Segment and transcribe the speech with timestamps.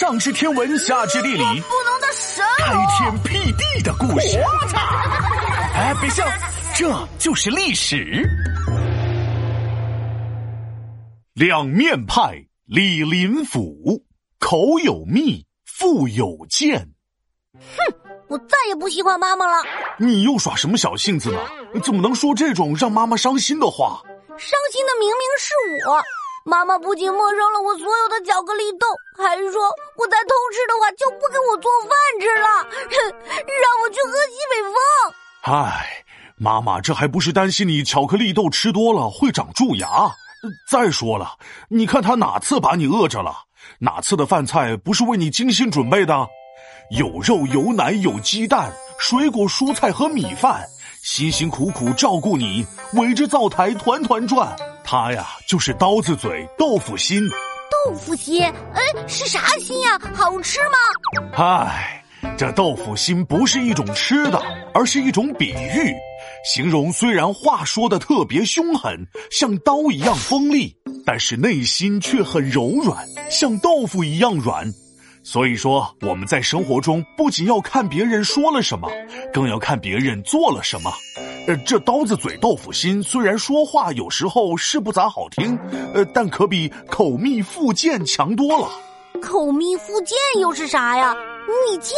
[0.00, 4.40] 上知天文，下知地理，不能的神开天辟地的故事。
[5.74, 6.24] 哎，别笑，
[6.74, 8.26] 这就是历史。
[11.34, 12.32] 两面派，
[12.64, 14.02] 李林甫，
[14.38, 16.78] 口有蜜，腹有剑。
[17.52, 17.94] 哼，
[18.28, 19.62] 我再也不喜欢妈妈了。
[19.98, 21.38] 你又耍什么小性子呢？
[21.84, 24.00] 怎么能说这种让妈妈伤心的话？
[24.28, 25.52] 伤心的明明是
[25.86, 26.02] 我。
[26.44, 28.86] 妈妈不仅没收了我所有的巧克力豆，
[29.16, 29.62] 还说
[29.96, 31.90] 我再偷吃的话就不给我做饭
[32.20, 32.48] 吃了，
[32.90, 32.96] 哼
[33.46, 34.74] 让我去喝西北风。
[35.42, 36.04] 唉，
[36.36, 40.10] 妈妈这还不是担心你巧克力豆吃多了会长蛀牙。
[40.66, 41.36] 再说了，
[41.68, 43.44] 你看他哪次把你饿着了？
[43.78, 46.26] 哪次的饭菜不是为你精心准备的？
[46.96, 50.66] 有肉有奶有鸡蛋，水果蔬菜和米饭，
[51.02, 54.56] 辛辛苦苦照顾你，围着灶台团团转。
[54.90, 57.22] 他呀，就是刀子嘴豆腐心。
[57.86, 58.42] 豆腐心？
[58.42, 59.96] 哎，是啥心呀？
[60.12, 61.32] 好吃吗？
[61.32, 62.02] 唉，
[62.36, 64.42] 这豆腐心不是一种吃的，
[64.74, 65.94] 而是一种比喻，
[66.44, 70.74] 形容虽然话说的特别凶狠，像刀一样锋利，
[71.06, 74.68] 但是内心却很柔软，像豆腐一样软。
[75.22, 78.90] 所以说，我们在生活中不仅要看别人说了什么，
[79.32, 80.92] 更要看别人做了什么。
[81.50, 85.58] 呃，这刀子嘴豆腐心，虽然说话有时候是不咋好听，
[85.92, 88.70] 呃，但可比口蜜腹剑强多了。
[89.20, 91.12] 口蜜腹剑又是啥呀？
[91.66, 91.92] 蜜饯，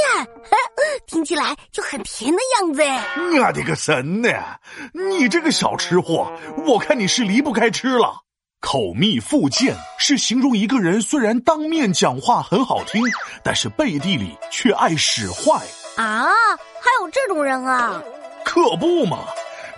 [1.07, 3.05] 听起来就很甜的样子哎。
[3.35, 4.57] 我的个神呐！
[4.95, 6.33] 你这个小吃货，
[6.67, 8.23] 我看你是离不开吃了。
[8.59, 13.03] 口蜜腹剑是形容一个人虽然当面讲话很好听，
[13.45, 15.61] 但是背地里却爱使坏
[16.03, 16.25] 啊！
[16.25, 18.03] 还有这种人啊？
[18.45, 19.19] 可不嘛，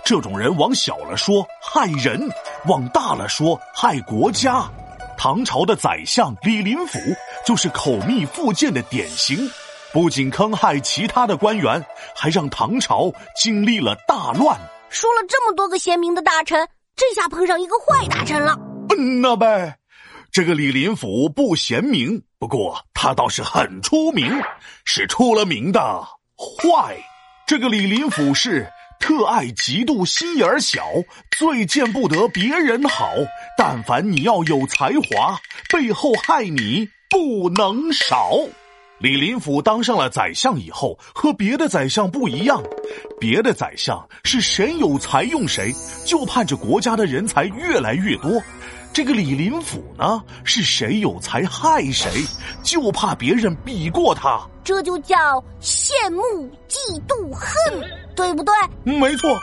[0.04, 2.28] 这种人往小了说害人，
[2.66, 4.62] 往大了说害国家。
[5.16, 6.98] 唐朝的宰相李林甫
[7.46, 9.50] 就是口蜜腹剑的典型，
[9.92, 11.82] 不仅坑害其他的官员，
[12.14, 14.58] 还让唐朝经历了大乱。
[14.90, 18.54] 说了这么多个贤明的大臣，这下碰上一个坏大臣了。
[18.90, 19.78] 嗯呐呗，
[20.30, 24.30] 这个李林甫不贤明，不过他倒是很出名，
[24.84, 26.04] 是出了名的
[26.36, 26.94] 坏。
[27.46, 28.68] 这个李林甫是
[29.04, 30.82] 特爱嫉妒心眼小，
[31.36, 33.12] 最见不得别人好。
[33.54, 35.38] 但凡你要有才华，
[35.70, 38.30] 背后害你不能少。
[38.98, 42.62] 李林甫当上了宰相以后，和别的宰相不一样，
[43.20, 45.70] 别的宰相是谁有才用谁，
[46.06, 48.42] 就盼着国家的人才越来越多。
[48.94, 52.08] 这个李林甫呢，是谁有才害谁，
[52.62, 55.16] 就怕别人比过他，这就叫
[55.60, 57.54] 羡慕、嫉妒、恨，
[58.14, 58.52] 对不对？
[58.84, 59.40] 没错，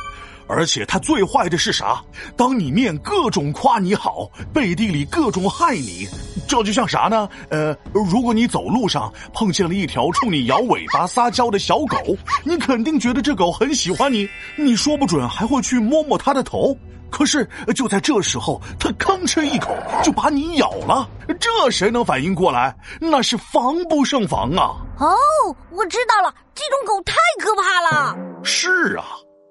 [0.47, 2.01] 而且他最坏的是啥？
[2.35, 6.07] 当你面各种夸你好，背地里各种害你，
[6.51, 7.29] 这就像啥呢？
[7.49, 11.97] 呃，如果你走路上碰见了一条冲你摇尾巴撒娇的小狗，
[12.43, 16.77] 你肯定觉得这狗很喜欢你，你说不准还会去摸摸它的头。
[17.09, 19.73] 可是就在这时候，它吭哧一口
[20.03, 21.07] 就把你咬了，
[21.39, 22.75] 这谁能反应过来？
[22.99, 24.75] 那是防不胜防啊！
[24.99, 25.15] 哦，
[25.71, 28.17] 我知道了，这种狗太可怕了。
[28.43, 29.05] 是啊，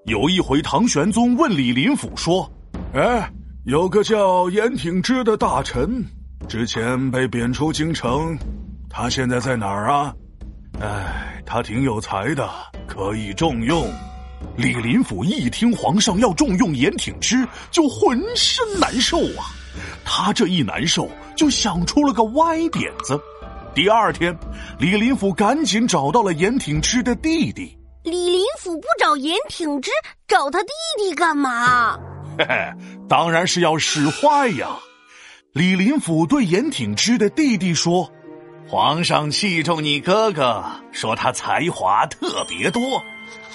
[0.05, 2.47] 有一回唐玄宗问李林甫说
[2.93, 3.27] ：“哎，
[3.65, 6.05] 有个叫严挺之的大臣，
[6.51, 8.37] 之前被贬出京城，
[8.91, 10.13] 他现在在哪儿啊？
[10.81, 12.51] 哎，他挺有才的，
[12.89, 13.89] 可以重用。”
[14.59, 19.47] 李林甫一听皇上要重用严挺之，就浑身难受啊！
[20.05, 23.17] 他这一难受，就想出了个歪点子。
[23.73, 24.37] 第二天，
[24.77, 27.79] 李林甫赶紧找到了严挺之的弟弟。
[28.03, 29.89] 李林甫不找严挺之，
[30.27, 31.97] 找他弟弟干嘛？
[32.37, 32.73] 嘿嘿，
[33.09, 34.71] 当然是要使坏呀！
[35.53, 38.09] 李林甫对严挺之的弟弟说
[38.71, 43.03] ：“皇上器重你哥哥，说他才华特别多。”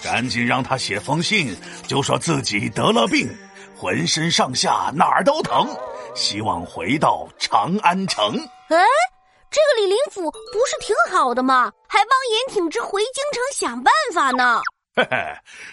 [0.03, 1.55] 赶紧让他写封信，
[1.88, 3.29] 就说自己得了病，
[3.78, 5.66] 浑身上下哪儿都疼，
[6.13, 8.35] 希望回到长安城。
[8.67, 8.78] 哎，
[9.50, 11.72] 这个李林甫不是挺好的吗？
[11.87, 14.61] 还帮严挺之回京城想办法呢。
[14.97, 15.17] 嘿嘿，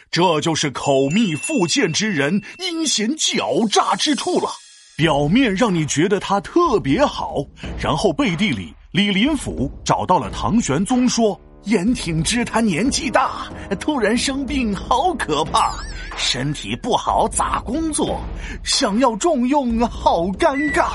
[0.09, 4.49] 这就是口蜜腹剑之人阴险狡诈之处了。
[4.97, 7.37] 表面让你觉得他特别好，
[7.79, 11.39] 然后背地里，李林甫找到了唐玄宗说。
[11.67, 13.47] 严挺之他年纪大，
[13.79, 15.73] 突然生病，好可怕，
[16.17, 18.21] 身体不好咋工作？
[18.65, 20.89] 想要重用，好尴尬。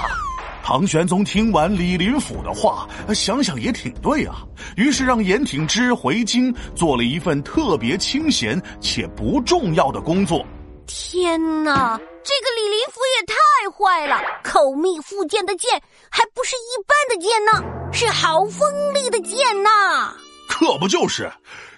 [0.62, 2.86] 唐玄宗听完李林甫的话，
[3.16, 4.44] 想想也挺对啊，
[4.76, 10.46] 于是让严挺之回京做了一份特别清闲且不重要的工作。
[10.86, 14.22] 天哪，这个李林甫也太太坏了！
[14.44, 15.82] 口蜜腹剑的剑，
[16.12, 20.14] 还不是一般的剑呢，是好锋利的剑呐！
[20.48, 21.32] 可不就是，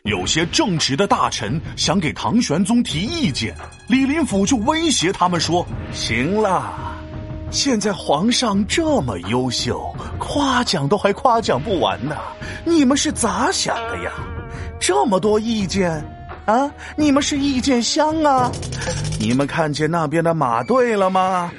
[0.03, 3.55] 有些正直的大臣想给唐玄宗提意见，
[3.87, 6.97] 李林甫就威胁他们说：“行了，
[7.49, 12.17] 现在皇上这么优秀，夸奖都还夸奖不完呢，
[12.65, 14.11] 你们是咋想的呀？
[14.81, 16.03] 这么多意见。”
[16.45, 16.67] 啊！
[16.95, 18.51] 你们是意见箱啊！
[19.19, 21.51] 你们看见那边的马队了吗？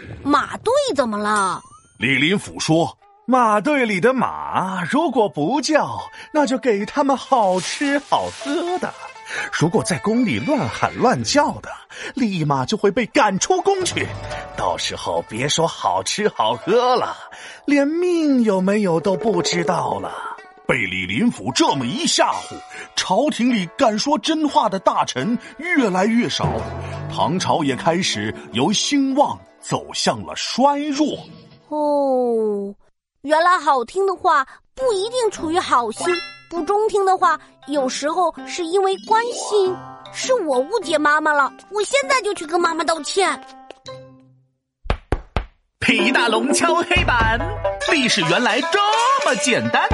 [0.64, 1.60] 队怎么了？
[1.98, 2.96] 李林甫说
[3.26, 5.98] ：“马队里的马，如果不叫，
[6.32, 8.88] 那就给他们好吃好喝的；
[9.52, 11.68] 如果在宫里乱喊乱叫的，
[12.14, 14.06] 立马就会被赶出宫去。
[14.56, 17.16] 到时候别说好吃好喝了，
[17.66, 20.12] 连命有没有都不知道了。”
[20.66, 22.54] 被李林甫这么一吓唬，
[22.94, 26.46] 朝廷里敢说真话的大臣越来越少，
[27.12, 31.18] 唐朝也开始由兴旺走向了衰弱。
[31.68, 32.74] 哦，
[33.22, 36.06] 原来好听的话不一定出于好心，
[36.48, 39.74] 不中听的话有时候是因为关心。
[40.12, 43.40] 是我误解妈妈了，我现在就去跟妈妈道歉。
[45.78, 47.38] 皮大龙敲黑板，
[47.92, 48.78] 历史原来这
[49.24, 49.88] 么简单。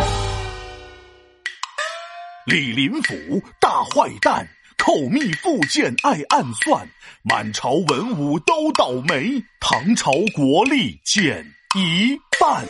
[2.47, 3.15] 李林甫
[3.61, 6.89] 大坏蛋，口蜜腹剑爱暗算，
[7.23, 11.45] 满朝文武都倒霉，唐朝国力减
[11.75, 12.65] 一半。